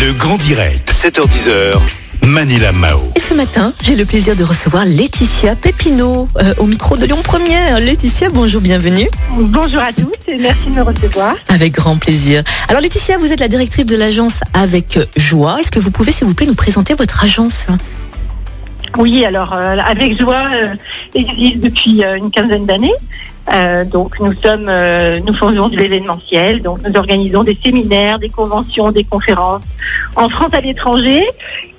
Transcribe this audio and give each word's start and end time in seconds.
Le 0.00 0.14
grand 0.14 0.38
direct, 0.38 0.90
7h10h, 0.90 1.78
Manila 2.22 2.72
Mao. 2.72 3.12
Et 3.16 3.20
ce 3.20 3.34
matin, 3.34 3.74
j'ai 3.82 3.96
le 3.96 4.06
plaisir 4.06 4.34
de 4.34 4.42
recevoir 4.42 4.86
Laetitia 4.86 5.56
Pépino 5.56 6.26
euh, 6.38 6.54
au 6.56 6.64
micro 6.64 6.96
de 6.96 7.04
Lyon 7.04 7.18
Première. 7.22 7.78
Laetitia, 7.78 8.30
bonjour, 8.30 8.62
bienvenue. 8.62 9.08
Bonjour 9.36 9.82
à 9.82 9.92
tous 9.92 10.10
et 10.26 10.38
merci 10.38 10.64
de 10.66 10.70
me 10.70 10.82
recevoir. 10.82 11.34
Avec 11.48 11.72
grand 11.74 11.98
plaisir. 11.98 12.42
Alors 12.68 12.80
Laetitia, 12.80 13.18
vous 13.18 13.30
êtes 13.30 13.40
la 13.40 13.48
directrice 13.48 13.84
de 13.84 13.96
l'agence 13.96 14.40
Avec 14.54 14.98
Joie. 15.16 15.60
Est-ce 15.60 15.70
que 15.70 15.78
vous 15.78 15.90
pouvez, 15.90 16.12
s'il 16.12 16.26
vous 16.26 16.34
plaît, 16.34 16.46
nous 16.46 16.54
présenter 16.54 16.94
votre 16.94 17.22
agence? 17.22 17.66
Oui, 18.98 19.24
alors 19.24 19.52
euh, 19.52 19.76
Avec 19.78 20.18
Joie 20.18 20.48
euh, 20.52 20.74
existe 21.14 21.60
depuis 21.60 22.04
euh, 22.04 22.16
une 22.16 22.30
quinzaine 22.30 22.66
d'années. 22.66 22.94
Donc 23.90 24.20
nous 24.20 24.32
sommes, 24.34 24.70
nous 25.26 25.34
faisons 25.34 25.68
de 25.68 25.76
l'événementiel, 25.76 26.62
donc 26.62 26.78
nous 26.86 26.96
organisons 26.96 27.42
des 27.42 27.58
séminaires, 27.60 28.20
des 28.20 28.28
conventions, 28.28 28.92
des 28.92 29.02
conférences 29.02 29.64
en 30.14 30.28
France 30.28 30.50
à 30.52 30.60
l'étranger. 30.60 31.24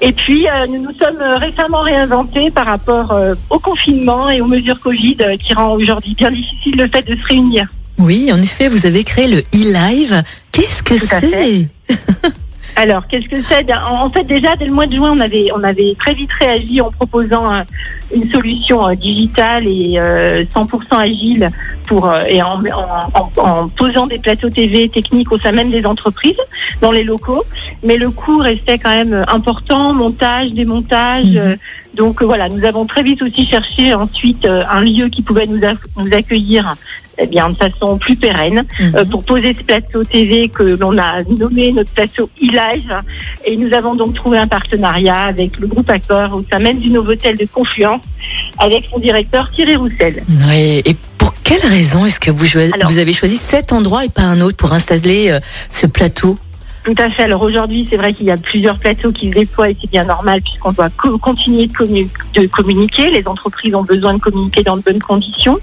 Et 0.02 0.12
puis 0.12 0.48
nous 0.68 0.82
nous 0.82 0.92
sommes 1.00 1.22
récemment 1.38 1.80
réinventés 1.80 2.52
par 2.52 2.66
rapport 2.66 3.16
au 3.50 3.60
confinement 3.60 4.30
et 4.30 4.42
aux 4.42 4.48
mesures 4.48 4.82
Covid 4.82 5.16
qui 5.42 5.54
rend 5.54 5.72
aujourd'hui 5.72 6.14
bien 6.14 6.32
difficile 6.32 6.76
le 6.76 6.90
fait 6.90 7.08
de 7.08 7.16
se 7.16 7.26
réunir. 7.26 7.68
Oui, 8.00 8.30
en 8.34 8.42
effet, 8.42 8.68
vous 8.68 8.86
avez 8.86 9.06
créé 9.06 9.28
le 9.28 9.38
e-live. 9.56 10.24
Qu'est-ce 10.52 10.84
que 10.84 10.98
c'est? 10.98 11.70
Alors, 12.82 13.06
qu'est-ce 13.06 13.28
que 13.30 13.44
c'est 13.44 13.64
Bien, 13.64 13.80
En 13.86 14.10
fait, 14.10 14.24
déjà, 14.24 14.56
dès 14.56 14.66
le 14.66 14.72
mois 14.72 14.88
de 14.88 14.96
juin, 14.96 15.12
on 15.16 15.20
avait, 15.20 15.50
on 15.56 15.64
avait 15.64 15.94
très 16.00 16.16
vite 16.16 16.32
réagi 16.34 16.82
en 16.82 16.90
proposant 16.90 17.54
euh, 17.54 17.62
une 18.16 18.28
solution 18.32 18.88
euh, 18.88 18.96
digitale 18.96 19.68
et 19.68 20.00
euh, 20.00 20.44
100% 20.46 20.98
agile 20.98 21.52
pour, 21.86 22.10
euh, 22.10 22.24
et 22.28 22.42
en, 22.42 22.56
en- 22.60 23.12
en- 23.14 23.32
en 23.48 23.68
posant 23.70 24.08
des 24.08 24.18
plateaux 24.18 24.50
TV 24.50 24.90
techniques 24.90 25.32
au 25.32 25.38
sein 25.38 25.52
même 25.52 25.70
des 25.70 25.86
entreprises, 25.86 26.42
dans 26.82 26.92
les 26.92 27.04
locaux. 27.04 27.44
Mais 27.84 27.98
le 27.98 28.10
coût 28.10 28.38
restait 28.40 28.80
quand 28.80 28.96
même 28.96 29.26
important, 29.28 29.94
montage, 29.94 30.50
démontage. 30.52 31.26
Mhm. 31.26 31.38
euh, 31.38 31.56
donc 31.94 32.24
euh, 32.24 32.26
voilà, 32.26 32.50
nous 32.50 32.66
avons 32.66 32.86
très 32.88 33.04
vite 33.04 33.22
aussi 33.22 33.46
cherché 33.46 33.94
ensuite 33.94 34.46
euh, 34.46 34.64
un 34.72 34.82
lieu 34.82 35.08
qui 35.10 35.22
pouvait 35.22 35.46
nous 35.46 35.60
accueillir 36.14 36.76
eh 37.18 37.28
bien, 37.28 37.50
de 37.50 37.56
façon 37.56 37.98
plus 37.98 38.16
pérenne 38.16 38.66
Mhm. 38.80 38.96
euh, 38.96 39.06
pour 39.06 39.24
poser 39.24 39.54
ce 39.58 39.64
plateau 39.64 40.04
TV 40.04 40.50
que 40.50 40.64
l'on 40.64 40.98
a 40.98 41.24
nommé 41.24 41.72
notre 41.72 41.92
plateau 41.92 42.30
e-live. 42.42 42.94
Et 43.46 43.58
nous 43.58 43.74
avons 43.74 43.96
donc 43.96 44.14
trouvé 44.14 44.38
un 44.38 44.48
partenariat 44.48 45.24
avec 45.26 45.58
le 45.60 45.68
groupe 45.68 45.90
Accor 45.90 46.34
au 46.34 46.44
sein 46.50 46.60
même 46.60 46.80
du 46.80 46.90
Novotel 46.90 47.38
de 47.38 47.46
Confluence 47.46 48.02
avec 48.58 48.88
son 48.92 49.00
directeur 49.00 49.50
Thierry 49.52 49.76
Roussel. 49.76 50.24
Oui, 50.48 50.82
Et 50.86 50.96
pour 51.18 51.34
quelle 51.44 51.62
raison 51.66 52.06
est-ce 52.06 52.20
que 52.20 52.32
vous, 52.32 52.46
jo- 52.46 52.60
Alors- 52.74 52.90
vous 52.90 52.98
avez 52.98 53.14
choisi 53.14 53.38
cet 53.38 53.72
endroit 53.74 54.06
et 54.06 54.10
pas 54.10 54.24
un 54.24 54.42
autre 54.42 54.58
pour 54.58 54.74
installer 54.74 55.30
euh, 55.30 55.40
ce 55.70 55.86
plateau? 55.88 56.38
Tout 56.84 56.96
à 56.98 57.12
fait. 57.12 57.24
Alors 57.24 57.44
aujourd'hui, 57.44 57.86
c'est 57.90 57.96
vrai 57.98 58.12
qu'il 58.12 58.26
y 58.26 58.32
a 58.32 58.38
plusieurs 58.38 58.80
plateaux 58.80 59.12
qui 59.12 59.30
se 59.30 59.36
déploient 59.36 59.70
et 59.70 59.78
c'est 59.80 59.90
bien 59.92 60.04
normal 60.04 60.42
puisqu'on 60.42 60.72
doit 60.72 60.90
co- 60.90 61.18
continuer 61.20 61.68
de, 61.68 61.74
commu- 61.74 62.10
de 62.34 62.48
communiquer. 62.48 63.12
Les 63.12 63.28
entreprises 63.28 63.76
ont 63.76 63.84
besoin 63.84 64.16
de 64.16 64.20
communiquer 64.20 64.64
dans 64.64 64.78
de 64.78 64.82
bonnes 64.82 65.00
conditions. 65.02 65.60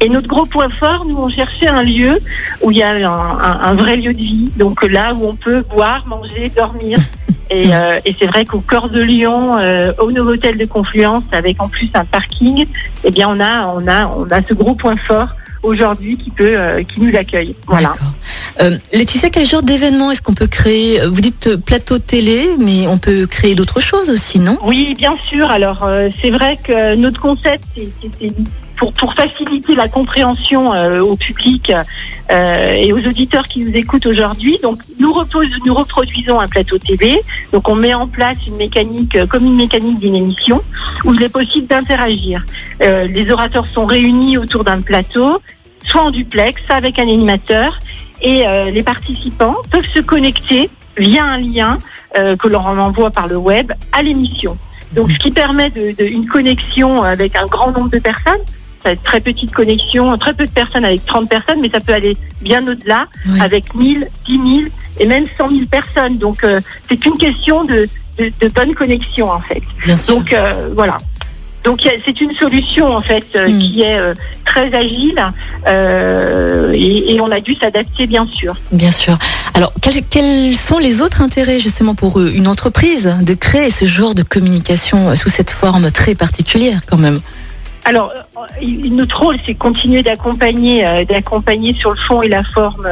Et 0.00 0.08
notre 0.08 0.28
gros 0.28 0.46
point 0.46 0.70
fort, 0.70 1.04
nous, 1.04 1.16
on 1.18 1.28
cherchait 1.28 1.68
un 1.68 1.82
lieu 1.82 2.18
où 2.62 2.70
il 2.70 2.78
y 2.78 2.82
a 2.82 2.88
un, 2.90 3.04
un- 3.04 3.60
un 3.70 3.74
vrai 3.74 3.96
lieu 3.98 4.14
de 4.14 4.18
vie. 4.18 4.50
Donc 4.56 4.82
là 4.82 5.12
où 5.14 5.26
on 5.28 5.34
peut 5.34 5.62
boire, 5.70 6.06
manger, 6.06 6.50
dormir. 6.56 6.98
Et, 7.48 7.72
euh, 7.72 8.00
et 8.04 8.12
c'est 8.18 8.26
vrai 8.26 8.44
qu'au 8.44 8.58
cœur 8.58 8.88
de 8.88 9.00
Lyon, 9.00 9.56
euh, 9.56 9.92
au 10.00 10.10
Novotel 10.10 10.58
de 10.58 10.64
Confluence, 10.64 11.22
avec 11.30 11.62
en 11.62 11.68
plus 11.68 11.88
un 11.94 12.04
parking, 12.04 12.66
eh 13.04 13.10
bien 13.12 13.28
on 13.28 13.38
a, 13.38 13.68
on 13.68 13.86
a, 13.86 14.08
on 14.08 14.28
a 14.32 14.42
ce 14.42 14.52
gros 14.52 14.74
point 14.74 14.96
fort 14.96 15.28
aujourd'hui 15.62 16.16
qui 16.16 16.30
peut, 16.30 16.54
euh, 16.56 16.82
qui 16.82 17.00
nous 17.00 17.14
accueille. 17.16 17.54
Voilà. 17.66 17.94
Euh, 18.60 18.76
Laetitia, 18.92 19.30
quel 19.30 19.46
genre 19.46 19.62
d'événement 19.62 20.10
est-ce 20.10 20.22
qu'on 20.22 20.34
peut 20.34 20.46
créer? 20.46 21.00
Vous 21.06 21.20
dites 21.20 21.48
euh, 21.48 21.56
plateau 21.56 21.98
télé, 21.98 22.48
mais 22.58 22.86
on 22.86 22.98
peut 22.98 23.26
créer 23.26 23.54
d'autres 23.54 23.80
choses 23.80 24.10
aussi, 24.10 24.38
non? 24.40 24.58
Oui, 24.62 24.94
bien 24.96 25.16
sûr. 25.28 25.50
Alors, 25.50 25.88
c'est 26.22 26.30
vrai 26.30 26.58
que 26.62 26.94
notre 26.94 27.20
concept, 27.20 27.64
c'est 27.74 28.32
pour, 28.76 29.14
faciliter 29.14 29.74
la 29.74 29.88
compréhension 29.88 30.72
euh, 30.72 31.00
au 31.00 31.16
public 31.16 31.72
euh, 32.30 32.74
et 32.74 32.92
aux 32.92 32.98
auditeurs 32.98 33.48
qui 33.48 33.64
nous 33.64 33.74
écoutent 33.74 34.06
aujourd'hui. 34.06 34.58
Donc, 34.62 34.80
nous, 34.98 35.12
reproduisons 35.12 36.38
un 36.38 36.46
plateau 36.46 36.78
TV. 36.78 37.20
Donc, 37.52 37.68
on 37.68 37.74
met 37.74 37.94
en 37.94 38.06
place 38.06 38.36
une 38.46 38.56
mécanique, 38.56 39.16
euh, 39.16 39.26
comme 39.26 39.46
une 39.46 39.56
mécanique 39.56 39.98
d'une 39.98 40.14
émission, 40.14 40.62
où 41.04 41.14
il 41.14 41.22
est 41.22 41.30
possible 41.30 41.66
d'interagir. 41.66 42.44
Les 42.80 43.30
orateurs 43.30 43.66
sont 43.66 43.86
réunis 43.86 44.36
autour 44.36 44.64
d'un 44.64 44.80
plateau, 44.80 45.40
soit 45.84 46.02
en 46.02 46.10
duplex, 46.10 46.62
soit 46.64 46.76
avec 46.76 46.98
un 46.98 47.08
animateur, 47.08 47.78
et 48.22 48.44
les 48.72 48.82
participants 48.82 49.56
peuvent 49.70 49.88
se 49.92 50.00
connecter 50.00 50.68
via 50.96 51.24
un 51.24 51.38
lien 51.38 51.78
que 52.14 52.48
l'on 52.48 52.60
envoie 52.60 53.10
par 53.10 53.28
le 53.28 53.36
web 53.36 53.72
à 53.92 54.02
l'émission. 54.02 54.56
Donc, 54.92 55.10
ce 55.10 55.18
qui 55.18 55.30
permet 55.30 55.72
une 55.98 56.26
connexion 56.26 57.02
avec 57.02 57.36
un 57.36 57.46
grand 57.46 57.72
nombre 57.72 57.90
de 57.90 57.98
personnes. 57.98 58.42
Ça 58.82 58.90
va 58.90 58.92
être 58.92 59.02
très 59.02 59.20
petite 59.20 59.52
connexion, 59.52 60.16
très 60.18 60.34
peu 60.34 60.44
de 60.46 60.50
personnes 60.50 60.84
avec 60.84 61.04
30 61.06 61.28
personnes, 61.28 61.60
mais 61.60 61.70
ça 61.72 61.80
peut 61.80 61.94
aller 61.94 62.16
bien 62.40 62.66
au-delà, 62.68 63.06
Oui. 63.28 63.40
avec 63.40 63.74
1000, 63.74 64.06
10 64.26 64.32
000 64.32 64.46
et 65.00 65.06
même 65.06 65.26
100 65.36 65.48
000 65.50 65.60
personnes. 65.70 66.18
Donc, 66.18 66.44
euh, 66.44 66.60
c'est 66.88 67.04
une 67.06 67.16
question 67.18 67.64
de, 67.64 67.88
de, 68.18 68.30
de 68.40 68.48
bonne 68.48 68.74
connexion, 68.74 69.30
en 69.30 69.40
fait. 69.40 69.62
Bien 69.84 69.96
sûr. 69.96 70.14
Donc, 70.16 70.32
euh, 70.32 70.68
voilà. 70.74 70.98
Donc, 71.64 71.80
c'est 72.04 72.20
une 72.20 72.32
solution, 72.32 72.94
en 72.94 73.00
fait, 73.02 73.24
euh, 73.34 73.48
Mm. 73.48 73.58
qui 73.58 73.82
est 73.82 73.98
euh, 73.98 74.14
très 74.44 74.72
agile 74.72 75.20
euh, 75.66 76.70
et, 76.72 77.14
et 77.14 77.20
on 77.20 77.30
a 77.32 77.40
dû 77.40 77.54
s'adapter, 77.54 78.06
bien 78.06 78.26
sûr. 78.32 78.54
Bien 78.72 78.92
sûr. 78.92 79.18
Alors, 79.54 79.72
quels, 79.82 80.04
quels 80.04 80.54
sont 80.54 80.78
les 80.78 81.00
autres 81.02 81.22
intérêts 81.22 81.58
justement 81.58 81.94
pour 81.96 82.20
une 82.20 82.46
entreprise 82.46 83.12
de 83.20 83.34
créer 83.34 83.70
ce 83.70 83.84
genre 83.84 84.14
de 84.14 84.22
communication 84.22 85.14
sous 85.16 85.28
cette 85.28 85.50
forme 85.50 85.90
très 85.90 86.14
particulière 86.14 86.80
quand 86.86 86.98
même? 86.98 87.18
Alors, 87.86 88.12
euh, 88.36 88.66
notre 88.90 89.22
rôle, 89.22 89.36
c'est 89.46 89.54
continuer 89.54 90.02
d'accompagner, 90.02 90.84
euh, 90.84 91.04
d'accompagner 91.04 91.72
sur 91.72 91.90
le 91.90 91.96
fond 91.96 92.20
et 92.20 92.26
la 92.26 92.42
forme 92.42 92.88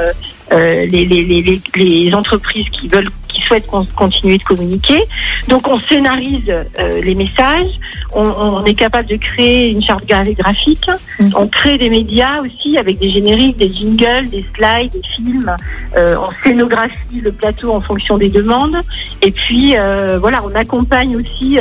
euh, 0.52 0.86
les 0.86 2.14
entreprises 2.14 2.68
qui 2.70 2.86
veulent, 2.86 3.10
qui 3.34 3.42
souhaitent 3.42 3.66
con- 3.66 3.86
continuer 3.96 4.38
de 4.38 4.42
communiquer. 4.44 5.00
Donc, 5.48 5.68
on 5.68 5.78
scénarise 5.78 6.48
euh, 6.48 7.00
les 7.02 7.14
messages, 7.14 7.72
on, 8.14 8.24
on 8.24 8.64
est 8.64 8.74
capable 8.74 9.08
de 9.08 9.16
créer 9.16 9.70
une 9.70 9.82
charte 9.82 10.04
gra- 10.06 10.34
graphique, 10.42 10.88
Mhm. 11.20 11.32
on 11.36 11.46
crée 11.48 11.76
des 11.78 11.90
médias 11.90 12.40
aussi 12.42 12.76
avec 12.78 12.98
des 12.98 13.10
génériques, 13.10 13.56
des 13.56 13.72
jingles, 13.72 14.28
des 14.30 14.44
slides, 14.56 14.92
des 14.92 15.02
films. 15.14 15.54
Euh, 15.96 16.16
on 16.24 16.30
scénographie 16.42 17.20
le 17.22 17.32
plateau 17.32 17.72
en 17.72 17.80
fonction 17.80 18.18
des 18.18 18.28
demandes. 18.28 18.78
Et 19.22 19.30
puis, 19.30 19.74
euh, 19.76 20.18
voilà, 20.20 20.42
on 20.48 20.54
accompagne 20.54 21.16
aussi. 21.16 21.58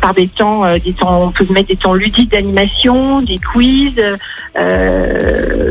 par 0.00 0.14
des 0.14 0.28
temps, 0.28 0.62
des 0.78 0.92
temps, 0.92 1.20
on 1.26 1.32
peut 1.32 1.44
mettre 1.50 1.68
des 1.70 1.76
temps 1.76 1.94
ludiques 1.94 2.30
d'animation, 2.30 3.20
des 3.22 3.38
quiz, 3.38 3.92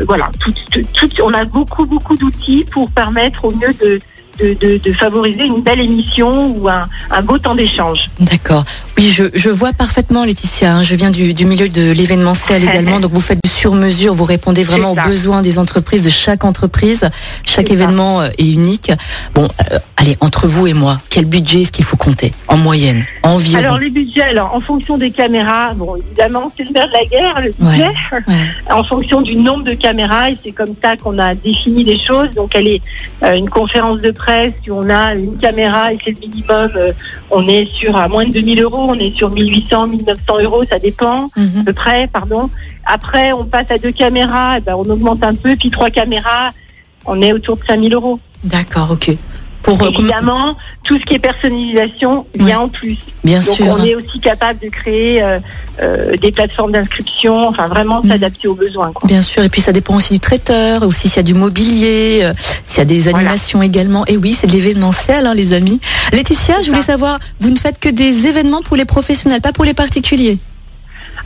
voilà. 0.06 0.30
Tout, 0.40 0.52
tout- 0.70 0.82
tout- 0.92 1.22
on 1.22 1.32
a 1.32 1.44
beaucoup 1.44 1.86
beaucoup 1.86 2.16
d'outils 2.16 2.64
pour 2.70 2.90
permettre 2.90 3.44
au 3.46 3.50
mieux 3.52 3.72
de, 3.80 3.98
de, 4.38 4.92
favoriser 4.92 5.44
une 5.44 5.62
belle 5.62 5.80
émission 5.80 6.56
ou 6.56 6.68
un, 6.68 6.88
un 7.10 7.22
beau 7.22 7.38
temps 7.38 7.54
d'échange. 7.54 8.10
D'accord. 8.20 8.64
Oui, 8.98 9.10
je, 9.12 9.24
je 9.34 9.50
vois 9.50 9.72
parfaitement, 9.72 10.24
Laetitia. 10.24 10.76
hein. 10.76 10.82
Je 10.82 10.94
viens 10.94 11.10
du, 11.10 11.34
du 11.34 11.44
milieu 11.44 11.68
de 11.68 11.92
l'événementiel 11.92 12.64
également. 12.68 12.98
Donc, 13.00 13.12
vous 13.12 13.20
faites 13.20 13.38
du 13.44 13.50
sur-mesure. 13.50 14.14
Vous 14.14 14.24
répondez 14.24 14.62
vraiment 14.64 14.92
aux 14.92 14.94
besoins 15.08 15.42
des 15.42 15.58
entreprises, 15.58 16.02
de 16.04 16.10
chaque 16.10 16.44
entreprise. 16.44 17.04
Chaque 17.44 17.70
événement 17.70 18.22
euh, 18.22 18.28
est 18.38 18.50
unique. 18.50 18.90
Bon, 19.34 19.48
euh, 19.72 19.78
allez, 19.96 20.16
entre 20.20 20.46
vous 20.46 20.66
et 20.66 20.72
moi, 20.72 20.98
quel 21.10 21.26
budget 21.26 21.62
est-ce 21.62 21.72
qu'il 21.72 21.84
faut 21.84 21.96
compter 21.98 22.32
en 22.48 22.56
moyenne 22.56 23.04
Environ? 23.22 23.58
Alors 23.58 23.78
les 23.78 23.90
budgets, 23.90 24.22
alors 24.22 24.54
en 24.54 24.60
fonction 24.60 24.96
des 24.96 25.10
caméras, 25.10 25.74
bon 25.74 25.96
évidemment 25.96 26.52
c'est 26.56 26.62
le 26.64 26.70
nerf 26.70 26.86
de 26.86 26.92
la 26.92 27.04
guerre, 27.06 27.40
le 27.42 27.52
budget, 27.58 27.88
Ouais. 28.12 28.22
en 28.70 28.84
fonction 28.84 29.20
du 29.20 29.34
nombre 29.36 29.64
de 29.64 29.74
caméras 29.74 30.30
et 30.30 30.38
c'est 30.42 30.52
comme 30.52 30.74
ça 30.82 30.96
qu'on 30.96 31.18
a 31.18 31.34
défini 31.34 31.82
les 31.82 31.98
choses. 31.98 32.30
Donc 32.36 32.52
elle 32.54 32.68
est 32.68 32.80
euh, 33.24 33.34
une 33.34 33.48
conférence 33.50 34.00
de 34.00 34.10
presse 34.12 34.52
où 34.68 34.74
on 34.74 34.88
a 34.90 35.14
une 35.14 35.36
caméra 35.38 35.92
et 35.92 35.98
c'est 36.04 36.12
le 36.12 36.20
minimum, 36.28 36.70
euh, 36.76 36.92
on 37.30 37.48
est 37.48 37.68
sur 37.72 37.96
à 37.96 38.06
moins 38.08 38.24
de 38.26 38.30
2000 38.32 38.62
euros, 38.62 38.85
on 38.88 38.94
est 38.94 39.14
sur 39.16 39.30
1800, 39.30 39.88
1900 39.88 40.40
euros, 40.42 40.64
ça 40.64 40.78
dépend 40.78 41.30
Mhm. 41.36 41.60
à 41.60 41.64
peu 41.64 41.72
près, 41.72 42.06
pardon. 42.08 42.50
Après 42.84 43.32
on 43.32 43.44
passe 43.44 43.70
à 43.70 43.78
deux 43.78 43.92
caméras, 43.92 44.58
eh 44.58 44.60
ben, 44.60 44.74
on 44.76 44.84
augmente 44.90 45.22
un 45.24 45.34
peu, 45.34 45.56
puis 45.56 45.70
trois 45.70 45.90
caméras, 45.90 46.52
on 47.04 47.20
est 47.22 47.32
autour 47.32 47.56
de 47.56 47.64
5000 47.66 47.94
euros. 47.94 48.18
D'accord, 48.44 48.90
ok. 48.92 49.10
Pour 49.66 49.82
euh, 49.82 49.88
Évidemment, 49.90 50.56
tout 50.84 50.98
ce 50.98 51.04
qui 51.04 51.14
est 51.14 51.18
personnalisation 51.18 52.26
vient 52.38 52.60
en 52.60 52.68
plus. 52.68 52.96
bien 53.24 53.40
Donc 53.40 53.54
sûr. 53.56 53.66
on 53.68 53.84
est 53.84 53.94
aussi 53.94 54.20
capable 54.20 54.60
de 54.60 54.68
créer 54.68 55.22
euh, 55.22 55.38
euh, 55.82 56.16
des 56.16 56.32
plateformes 56.32 56.72
d'inscription, 56.72 57.48
enfin 57.48 57.66
vraiment 57.66 58.00
Mm. 58.02 58.08
s'adapter 58.08 58.48
aux 58.48 58.54
besoins. 58.54 58.92
Quoi. 58.92 59.06
Bien 59.08 59.22
sûr, 59.22 59.42
et 59.42 59.48
puis 59.48 59.60
ça 59.60 59.72
dépend 59.72 59.94
aussi 59.96 60.12
du 60.14 60.20
traiteur, 60.20 60.82
aussi 60.82 61.08
s'il 61.08 61.16
y 61.16 61.20
a 61.20 61.22
du 61.24 61.34
mobilier, 61.34 62.30
s'il 62.64 62.78
y 62.78 62.80
a 62.80 62.84
des 62.84 63.00
Voilà. 63.00 63.18
animations 63.18 63.60
également. 63.62 64.04
Et 64.06 64.16
oui, 64.16 64.32
c'est 64.32 64.46
de 64.46 64.52
l'événementiel, 64.52 65.26
hein, 65.26 65.34
les 65.34 65.52
amis. 65.52 65.80
Laetitia, 66.12 66.62
je 66.62 66.68
voulais 66.68 66.80
ça. 66.80 66.92
savoir, 66.92 67.18
vous 67.40 67.50
ne 67.50 67.56
faites 67.56 67.78
que 67.80 67.88
des 67.88 68.26
événements 68.26 68.62
pour 68.62 68.76
les 68.76 68.84
professionnels, 68.84 69.40
pas 69.40 69.52
pour 69.52 69.64
les 69.64 69.74
particuliers? 69.74 70.38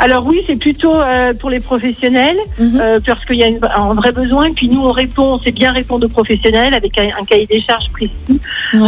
Alors 0.02 0.26
oui, 0.26 0.40
c'est 0.46 0.56
plutôt 0.56 0.94
euh, 0.96 1.34
pour 1.34 1.50
les 1.50 1.60
professionnels, 1.60 2.38
Mhm. 2.58 2.80
euh, 2.80 3.00
parce 3.04 3.22
qu'il 3.26 3.36
y 3.36 3.42
a 3.44 3.48
une- 3.48 3.60
un 3.62 3.92
vrai 3.94 4.12
besoin. 4.12 4.50
Puis 4.52 4.66
nous, 4.68 4.80
on 4.80 4.92
répond, 4.92 5.34
on 5.34 5.38
sait 5.38 5.52
bien 5.52 5.72
répondre 5.72 6.06
aux 6.06 6.08
professionnels 6.08 6.72
avec 6.74 6.96
un, 6.98 7.08
un 7.20 7.24
cahier 7.24 7.46
des 7.46 7.60
charges 7.60 7.90
précis. 7.92 8.14
Ouais. 8.28 8.38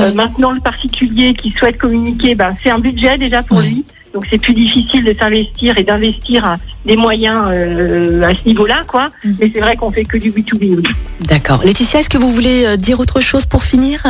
Euh, 0.05 0.15
maintenant, 0.15 0.53
le 0.53 0.61
particulier 0.61 1.35
qui 1.35 1.51
souhaite 1.51 1.77
communiquer, 1.77 2.35
ben, 2.35 2.55
c'est 2.63 2.71
un 2.71 2.79
budget 2.79 3.19
déjà 3.19 3.43
pour 3.43 3.59
Ouais. 3.59 3.65
lui. 3.69 3.85
Donc 4.15 4.27
c'est 4.31 4.39
plus 4.39 4.55
difficile 4.55 5.05
de 5.05 5.15
s'investir 5.19 5.77
et 5.79 5.85
d'investir 5.85 6.45
hein, 6.47 6.59
des 6.87 6.97
moyens 6.97 7.45
euh, 7.49 8.23
à 8.23 8.31
ce 8.35 8.47
niveau-là, 8.47 8.85
quoi. 8.87 9.11
Mhm. 9.25 9.37
Mais 9.41 9.51
c'est 9.55 9.61
vrai 9.61 9.77
qu'on 9.77 9.91
fait 9.93 10.05
que 10.05 10.17
du 10.17 10.31
B2B. 10.31 10.77
oui. 10.77 10.83
D'accord. 11.21 11.61
Laetitia, 11.65 12.01
est-ce 12.01 12.11
que 12.11 12.19
vous 12.19 12.31
voulez 12.31 12.77
dire 12.79 13.01
autre 13.01 13.21
chose 13.21 13.45
pour 13.47 13.65
finir? 13.65 14.03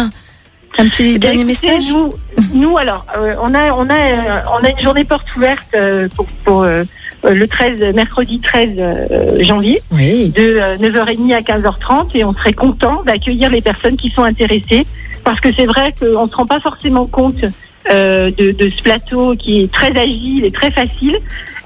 Un 0.79 0.89
petit 0.89 1.13
Eh 1.15 1.19
dernier 1.19 1.43
écoutez, 1.43 1.69
message 1.69 1.85
Nous, 1.91 2.13
nous 2.55 2.79
alors, 2.79 3.05
euh, 3.17 3.35
on 3.43 3.55
a, 3.55 3.73
on 3.73 3.89
a, 3.89 3.95
euh, 3.95 4.41
on 4.61 4.65
a 4.65 4.71
une 4.71 4.79
journée 4.79 5.05
porte 5.05 5.35
ouverte 5.37 5.67
euh, 5.75 6.09
pour, 6.17 6.27
pour 6.45 6.65
le 6.65 7.47
13, 7.47 7.95
mercredi 7.95 8.41
13 8.41 8.71
euh, 8.79 9.43
janvier. 9.43 9.83
Oui. 9.93 10.31
de 10.31 10.41
euh, 10.59 10.77
9h30 10.79 11.35
à 11.35 11.41
15h30 11.43 12.17
et 12.17 12.25
on 12.25 12.33
serait 12.33 12.55
content 12.55 13.03
d'accueillir 13.05 13.51
les 13.51 13.61
personnes 13.61 13.97
qui 13.97 14.11
sont 14.11 14.23
intéressées 14.23 14.87
parce 15.25 15.41
que 15.41 15.53
c'est 15.55 15.67
vrai 15.67 15.95
qu'on 15.99 16.25
ne 16.27 16.31
se 16.31 16.35
rend 16.37 16.47
pas 16.47 16.59
forcément 16.61 17.07
compte 17.07 17.45
euh, 17.91 18.31
de, 18.31 18.51
de 18.53 18.71
ce 18.71 18.83
plateau 18.83 19.37
qui 19.37 19.63
est 19.63 19.73
très 19.73 19.97
agile 19.97 20.45
et 20.45 20.51
très 20.51 20.71
facile 20.71 21.17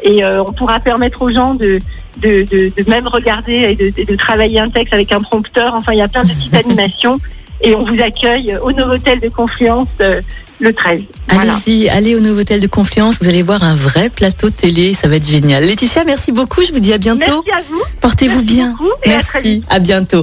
et 0.02 0.24
euh, 0.24 0.42
on 0.44 0.52
pourra 0.52 0.78
permettre 0.80 1.22
aux 1.22 1.30
gens 1.30 1.54
de, 1.54 1.78
de, 2.18 2.42
de, 2.42 2.72
de 2.82 2.90
même 2.90 3.06
regarder 3.06 3.54
et 3.54 3.74
de, 3.76 3.90
de- 3.96 4.04
de 4.10 4.16
travailler 4.16 4.60
un 4.60 4.68
texte 4.68 4.92
avec 4.92 5.10
un 5.12 5.20
prompteur. 5.22 5.74
Enfin, 5.74 5.92
il 5.92 5.98
y 5.98 6.02
a 6.02 6.08
plein 6.08 6.22
de 6.24 6.28
petites 6.28 6.54
animations 6.66 7.18
et 7.62 7.74
on 7.74 7.84
vous 7.84 8.00
accueille 8.00 8.56
au 8.62 8.72
Novotel 8.72 9.20
de 9.20 9.28
Confluence 9.28 9.88
euh, 10.00 10.20
le 10.60 10.72
13. 10.72 11.00
Voilà. 11.28 11.52
Allez-y, 11.52 11.88
allez 11.88 12.14
au 12.14 12.20
Novotel 12.20 12.60
de 12.60 12.66
Confluence, 12.66 13.16
vous 13.20 13.28
allez 13.28 13.42
voir 13.42 13.62
un 13.62 13.74
vrai 13.74 14.08
plateau 14.08 14.50
télé, 14.50 14.94
ça 14.94 15.08
va 15.08 15.16
être 15.16 15.28
génial. 15.28 15.64
Laetitia, 15.64 16.04
merci 16.04 16.32
beaucoup, 16.32 16.62
je 16.66 16.72
vous 16.72 16.80
dis 16.80 16.92
à 16.92 16.98
bientôt. 16.98 17.42
Merci 17.46 17.50
à 17.50 17.62
vous. 17.70 17.82
Portez-vous 18.00 18.42
bien. 18.42 18.76
à 19.04 19.08
Merci, 19.08 19.64
à 19.68 19.78
bientôt. 19.78 20.14